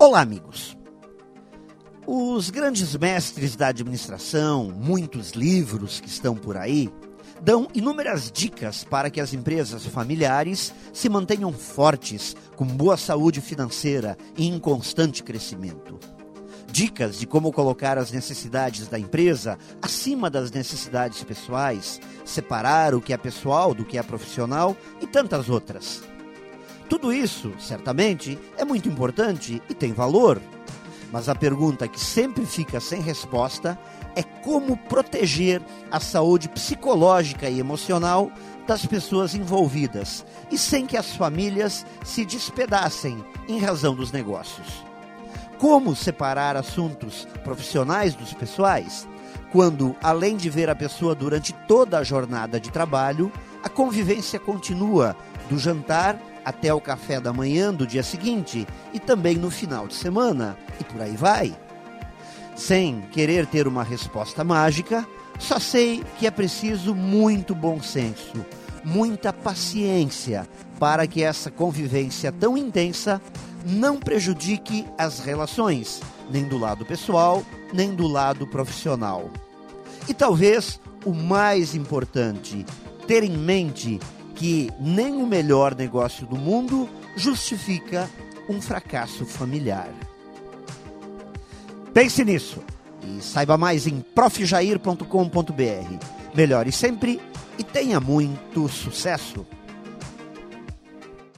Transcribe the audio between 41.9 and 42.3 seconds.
se